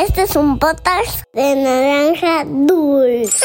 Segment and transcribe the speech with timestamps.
[0.00, 3.44] Este es un podcast de naranja dulce.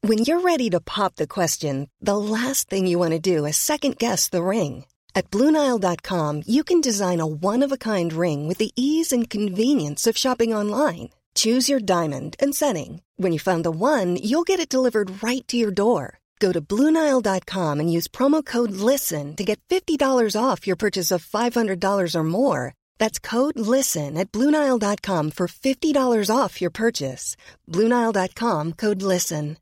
[0.00, 3.56] When you're ready to pop the question, the last thing you want to do is
[3.56, 4.84] second guess the ring.
[5.14, 9.30] At Bluenile.com, you can design a one of a kind ring with the ease and
[9.30, 11.10] convenience of shopping online.
[11.36, 13.02] Choose your diamond and setting.
[13.16, 16.18] When you find the one, you'll get it delivered right to your door.
[16.38, 19.98] Go to Bluenile.com and use promo code LISTEN to get $50
[20.38, 22.74] off your purchase of $500 or more.
[22.98, 27.36] That's code LISTEN at Bluenile.com for $50 off your purchase.
[27.70, 29.56] Bluenile.com code LISTEN.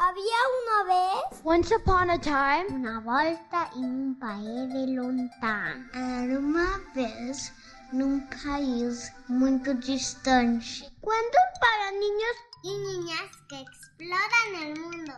[0.00, 5.84] Había una vez Once upon a time, una volta in un paese lontano.
[5.94, 7.52] Era uma vez
[7.92, 10.84] num país muito distante.
[11.00, 15.12] Cuentos para niños y niñas que exploran el mundo.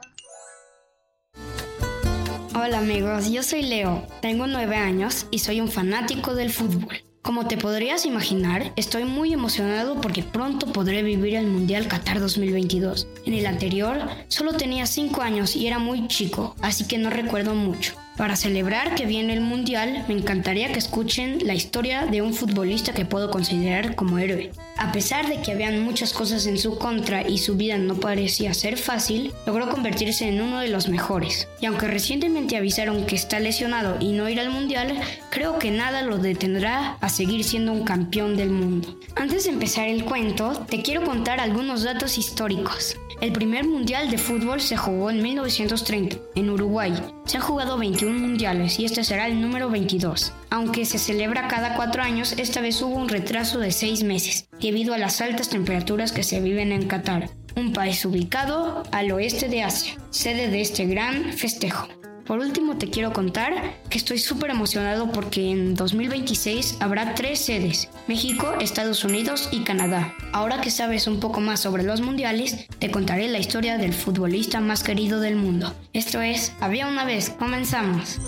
[2.55, 7.03] Hola amigos, yo soy Leo, tengo nueve años y soy un fanático del fútbol.
[7.23, 13.07] Como te podrías imaginar, estoy muy emocionado porque pronto podré vivir el Mundial Qatar 2022.
[13.27, 17.55] En el anterior solo tenía 5 años y era muy chico, así que no recuerdo
[17.55, 17.95] mucho.
[18.21, 22.93] Para celebrar que viene el Mundial, me encantaría que escuchen la historia de un futbolista
[22.93, 24.51] que puedo considerar como héroe.
[24.77, 28.53] A pesar de que habían muchas cosas en su contra y su vida no parecía
[28.53, 31.49] ser fácil, logró convertirse en uno de los mejores.
[31.63, 36.03] Y aunque recientemente avisaron que está lesionado y no irá al Mundial, creo que nada
[36.03, 39.01] lo detendrá a seguir siendo un campeón del mundo.
[39.17, 42.99] Antes de empezar el cuento, te quiero contar algunos datos históricos.
[43.21, 46.95] El primer mundial de fútbol se jugó en 1930, en Uruguay.
[47.27, 50.33] Se han jugado 21 mundiales y este será el número 22.
[50.49, 54.95] Aunque se celebra cada cuatro años, esta vez hubo un retraso de seis meses, debido
[54.95, 59.65] a las altas temperaturas que se viven en Qatar, un país ubicado al oeste de
[59.65, 61.89] Asia, sede de este gran festejo.
[62.31, 67.91] Por último, te quiero contar que estoy súper emocionado porque en 2026 habrá tres sedes,
[68.07, 70.15] México, Estados Unidos y Canadá.
[70.33, 74.61] Ahora que sabes un poco más sobre los mundiales, te contaré la historia del futbolista
[74.61, 75.75] más querido del mundo.
[75.93, 78.21] Esto es, había una vez, comenzamos.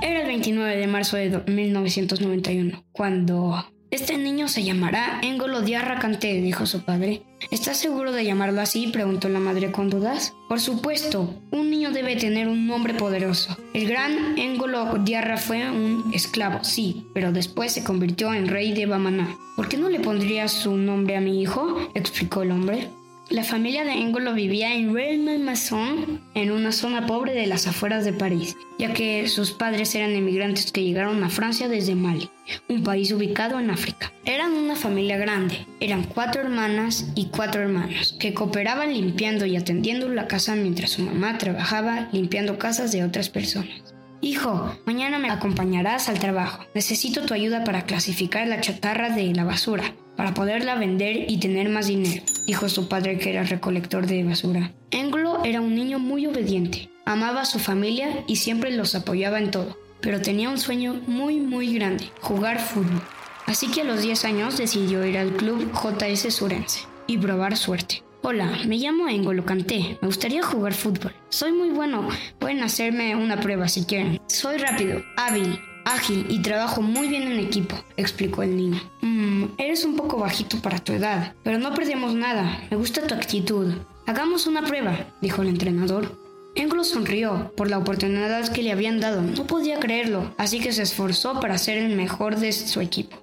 [0.00, 3.66] Era el 29 de marzo de 1991, cuando...
[3.92, 7.20] Este niño se llamará Engolo Diarra Kanté, dijo su padre.
[7.50, 8.86] ¿Estás seguro de llamarlo así?
[8.86, 10.32] preguntó la madre con dudas.
[10.48, 13.54] Por supuesto, un niño debe tener un nombre poderoso.
[13.74, 18.86] El gran Engolo Diarra fue un esclavo, sí, pero después se convirtió en rey de
[18.86, 19.36] Bamaná.
[19.56, 21.90] ¿Por qué no le pondrías su nombre a mi hijo?
[21.92, 22.88] explicó el hombre.
[23.28, 28.14] La familia de Engolo vivía en Rueil-Malmaison, en una zona pobre de las afueras de
[28.14, 32.28] París, ya que sus padres eran emigrantes que llegaron a Francia desde Mali,
[32.68, 34.12] un país ubicado en África.
[34.24, 40.08] Eran una familia grande, eran cuatro hermanas y cuatro hermanos, que cooperaban limpiando y atendiendo
[40.08, 43.82] la casa mientras su mamá trabajaba limpiando casas de otras personas.
[44.20, 46.64] Hijo, mañana me acompañarás al trabajo.
[46.74, 51.68] Necesito tu ayuda para clasificar la chatarra de la basura, para poderla vender y tener
[51.68, 54.72] más dinero, dijo su padre que era recolector de basura.
[54.92, 59.50] Englo era un niño muy obediente, amaba a su familia y siempre los apoyaba en
[59.50, 63.00] todo, pero tenía un sueño muy muy grande, jugar fútbol.
[63.46, 68.02] Así que a los 10 años decidió ir al club JS Surense y probar suerte.
[68.22, 69.98] Hola, me llamo Engolo Kanté.
[70.00, 71.12] Me gustaría jugar fútbol.
[71.28, 72.08] Soy muy bueno.
[72.38, 74.20] Pueden hacerme una prueba si quieren.
[74.28, 78.80] Soy rápido, hábil, ágil y trabajo muy bien en equipo, explicó el niño.
[79.00, 82.60] Mmm, eres un poco bajito para tu edad, pero no perdemos nada.
[82.70, 83.72] Me gusta tu actitud.
[84.06, 86.21] Hagamos una prueba, dijo el entrenador.
[86.54, 89.22] Englo sonrió por la oportunidad que le habían dado.
[89.22, 93.16] No podía creerlo, así que se esforzó para ser el mejor de su equipo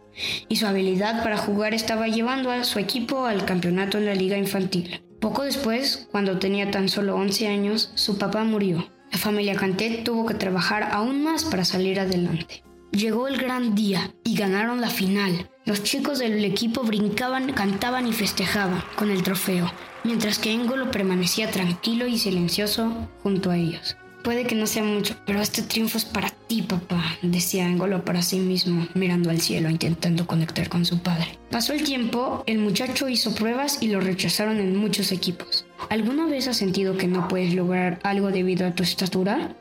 [0.48, 4.38] y su habilidad para jugar estaba llevando a su equipo al campeonato en la liga
[4.38, 5.02] infantil.
[5.20, 8.88] Poco después, cuando tenía tan solo 11 años, su papá murió.
[9.12, 12.64] La familia Cantet tuvo que trabajar aún más para salir adelante.
[12.92, 15.50] Llegó el gran día y ganaron la final.
[15.70, 19.72] Los chicos del equipo brincaban, cantaban y festejaban con el trofeo,
[20.04, 23.96] mientras que Engolo permanecía tranquilo y silencioso junto a ellos.
[24.24, 28.24] Puede que no sea mucho, pero este triunfo es para ti, papá, decía Engolo para
[28.24, 31.38] sí mismo, mirando al cielo, intentando conectar con su padre.
[31.52, 35.66] Pasó el tiempo, el muchacho hizo pruebas y lo rechazaron en muchos equipos.
[35.92, 39.56] ¿Alguna vez has sentido que no puedes lograr algo debido a tu estatura?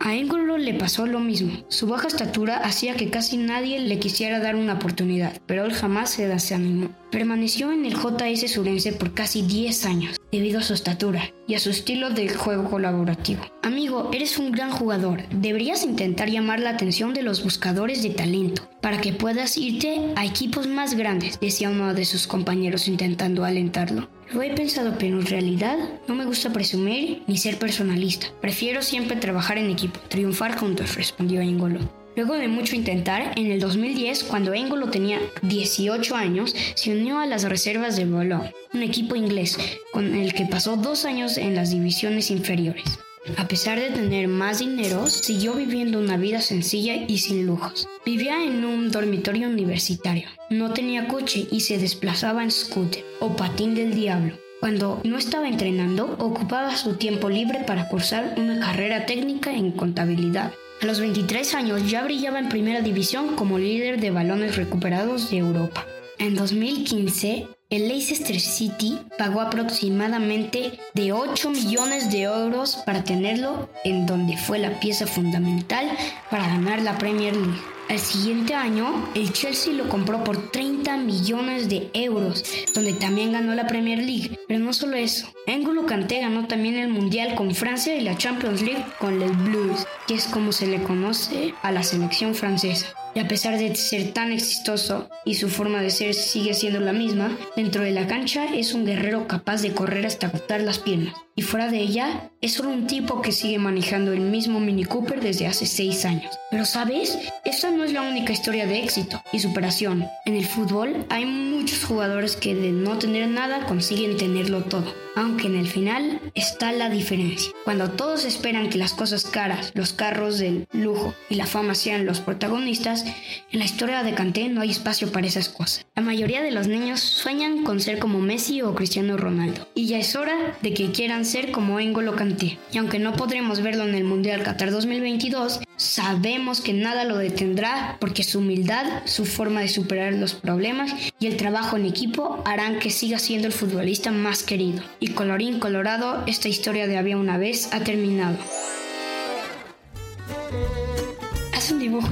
[0.00, 1.64] A Engolo le pasó lo mismo.
[1.68, 6.10] Su baja estatura hacía que casi nadie le quisiera dar una oportunidad, pero él jamás
[6.10, 6.90] se desanimó.
[7.10, 11.60] Permaneció en el JS Surense por casi 10 años, debido a su estatura y a
[11.60, 13.42] su estilo de juego colaborativo.
[13.62, 15.22] Amigo, eres un gran jugador.
[15.30, 20.24] Deberías intentar llamar la atención de los buscadores de talento para que puedas irte a
[20.24, 24.08] equipos más grandes, decía uno de sus compañeros intentando alentarlo.
[24.32, 25.78] Lo he pensado, pero en realidad
[26.08, 28.26] no me gusta presumir ni ser personalista.
[28.40, 31.80] Prefiero siempre trabajar en equipo, triunfar juntos, respondió Engolo.
[32.16, 37.26] Luego de mucho intentar, en el 2010, cuando Engolo tenía 18 años, se unió a
[37.26, 39.58] las reservas de Boulogne, un equipo inglés
[39.92, 42.98] con el que pasó dos años en las divisiones inferiores.
[43.36, 47.88] A pesar de tener más dinero, siguió viviendo una vida sencilla y sin lujos.
[48.04, 50.28] Vivía en un dormitorio universitario.
[50.48, 54.38] No tenía coche y se desplazaba en scooter o patín del diablo.
[54.60, 60.52] Cuando no estaba entrenando, ocupaba su tiempo libre para cursar una carrera técnica en contabilidad.
[60.80, 65.38] A los 23 años ya brillaba en primera división como líder de balones recuperados de
[65.38, 65.86] Europa.
[66.18, 74.06] En 2015, el Leicester City pagó aproximadamente de 8 millones de euros para tenerlo en
[74.06, 75.90] donde fue la pieza fundamental
[76.30, 77.60] para ganar la Premier League.
[77.88, 83.54] El siguiente año, el Chelsea lo compró por 30 millones de euros, donde también ganó
[83.54, 84.38] la Premier League.
[84.46, 88.62] Pero no solo eso, N'Golo Kanté ganó también el Mundial con Francia y la Champions
[88.62, 92.94] League con el Blues, que es como se le conoce a la selección francesa.
[93.16, 96.92] Y a pesar de ser tan exitoso y su forma de ser sigue siendo la
[96.92, 101.14] misma, dentro de la cancha es un guerrero capaz de correr hasta agotar las piernas.
[101.34, 105.20] Y fuera de ella, es solo un tipo que sigue manejando el mismo Mini Cooper
[105.20, 106.38] desde hace 6 años.
[106.50, 110.06] Pero sabes, esa no es la única historia de éxito y superación.
[110.26, 114.94] En el fútbol hay muchos jugadores que de no tener nada consiguen tenerlo todo.
[115.14, 117.50] Aunque en el final está la diferencia.
[117.64, 122.04] Cuando todos esperan que las cosas caras, los carros del lujo y la fama sean
[122.04, 123.05] los protagonistas,
[123.52, 125.86] en la historia de Kanté no hay espacio para esas cosas.
[125.94, 129.66] La mayoría de los niños sueñan con ser como Messi o Cristiano Ronaldo.
[129.74, 132.58] Y ya es hora de que quieran ser como Engolo Kanté.
[132.72, 137.96] Y aunque no podremos verlo en el Mundial Qatar 2022, sabemos que nada lo detendrá
[138.00, 142.78] porque su humildad, su forma de superar los problemas y el trabajo en equipo harán
[142.78, 144.82] que siga siendo el futbolista más querido.
[145.00, 148.36] Y colorín colorado, esta historia de había una vez ha terminado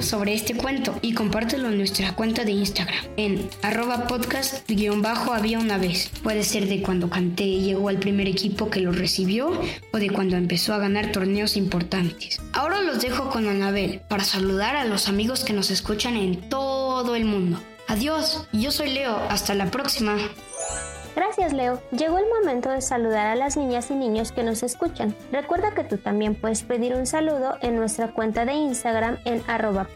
[0.01, 6.11] sobre este cuento y compártelo en nuestra cuenta de Instagram en arroba podcast-había una vez.
[6.23, 9.61] Puede ser de cuando Canté llegó al primer equipo que lo recibió
[9.93, 12.41] o de cuando empezó a ganar torneos importantes.
[12.53, 17.17] Ahora los dejo con Anabel para saludar a los amigos que nos escuchan en todo
[17.17, 17.61] el mundo.
[17.89, 20.17] Adiós, yo soy Leo, hasta la próxima.
[21.53, 21.81] Leo.
[21.91, 25.15] Llegó el momento de saludar a las niñas y niños que nos escuchan.
[25.33, 29.87] Recuerda que tú también puedes pedir un saludo en nuestra cuenta de Instagram en arroba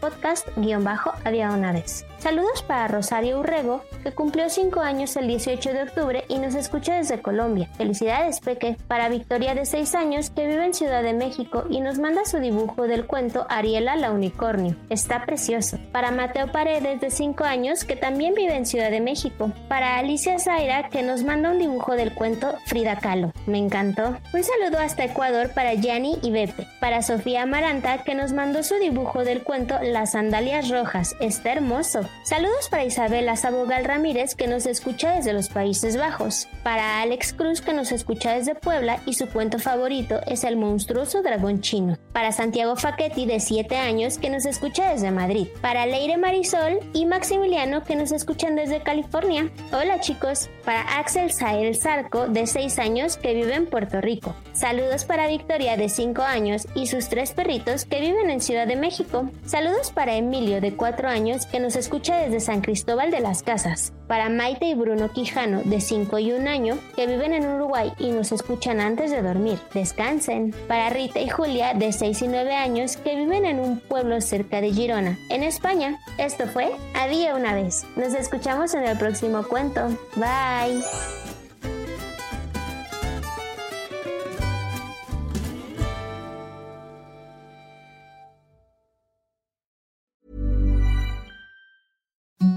[1.73, 2.05] vez.
[2.19, 6.95] Saludos para Rosario Urrego, que cumplió 5 años el 18 de octubre y nos escucha
[6.95, 7.69] desde Colombia.
[7.77, 8.75] Felicidades, Peque.
[8.87, 12.39] Para Victoria de 6 años, que vive en Ciudad de México y nos manda su
[12.39, 14.75] dibujo del cuento Ariela la Unicornio.
[14.89, 15.77] Está precioso.
[15.93, 19.53] Para Mateo Paredes, de 5 años, que también vive en Ciudad de México.
[19.69, 23.33] Para Alicia Zaira, que nos manda un dibujo del cuento Frida Kahlo.
[23.45, 24.17] Me encantó.
[24.33, 26.67] Un saludo hasta Ecuador para Yanni y Bepe.
[26.79, 31.15] Para Sofía Amaranta, que nos mandó su dibujo del cuento Las Sandalias Rojas.
[31.19, 32.01] Está hermoso.
[32.23, 37.61] Saludos para Isabela Sabogal Ramírez que nos escucha desde los Países Bajos, para Alex Cruz
[37.61, 42.31] que nos escucha desde Puebla y su cuento favorito es El monstruoso dragón chino, para
[42.31, 47.83] Santiago Faquetti de 7 años que nos escucha desde Madrid, para Leire Marisol y Maximiliano
[47.83, 49.49] que nos escuchan desde California.
[49.71, 54.35] Hola chicos, para Axel Sael Zarco de 6 años que vive en Puerto Rico.
[54.53, 58.75] Saludos para Victoria de 5 años y sus tres perritos que viven en Ciudad de
[58.75, 59.29] México.
[59.45, 63.93] Saludos para Emilio de 4 años que nos escucha desde San Cristóbal de las Casas.
[64.07, 68.09] Para Maite y Bruno Quijano, de 5 y 1 año, que viven en Uruguay y
[68.09, 69.59] nos escuchan antes de dormir.
[69.73, 70.53] Descansen.
[70.67, 74.61] Para Rita y Julia, de 6 y 9 años, que viven en un pueblo cerca
[74.61, 75.99] de Girona, en España.
[76.17, 77.85] Esto fue Había una vez.
[77.95, 79.87] Nos escuchamos en el próximo cuento.
[80.15, 81.18] Bye.